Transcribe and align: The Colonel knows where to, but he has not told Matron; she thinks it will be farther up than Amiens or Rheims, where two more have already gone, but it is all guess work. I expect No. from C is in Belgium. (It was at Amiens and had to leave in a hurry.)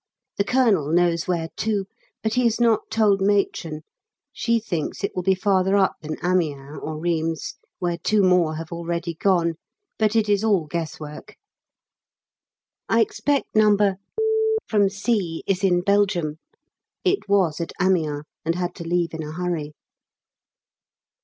The 0.37 0.43
Colonel 0.43 0.87
knows 0.87 1.27
where 1.27 1.49
to, 1.57 1.85
but 2.23 2.33
he 2.33 2.45
has 2.45 2.59
not 2.59 2.89
told 2.89 3.21
Matron; 3.21 3.83
she 4.33 4.59
thinks 4.59 5.03
it 5.03 5.11
will 5.15 5.21
be 5.21 5.35
farther 5.35 5.77
up 5.77 5.93
than 6.01 6.17
Amiens 6.23 6.79
or 6.81 6.97
Rheims, 6.97 7.53
where 7.77 7.99
two 7.99 8.23
more 8.23 8.55
have 8.55 8.71
already 8.71 9.13
gone, 9.13 9.57
but 9.99 10.15
it 10.15 10.27
is 10.27 10.43
all 10.43 10.65
guess 10.65 10.99
work. 10.99 11.35
I 12.89 13.01
expect 13.01 13.49
No. 13.53 13.77
from 14.67 14.89
C 14.89 15.43
is 15.45 15.63
in 15.63 15.81
Belgium. 15.81 16.39
(It 17.05 17.29
was 17.29 17.61
at 17.61 17.71
Amiens 17.79 18.23
and 18.43 18.55
had 18.55 18.73
to 18.77 18.83
leave 18.83 19.13
in 19.13 19.21
a 19.21 19.31
hurry.) 19.33 19.75